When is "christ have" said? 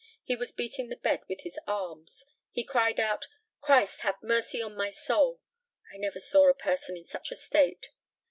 3.59-4.17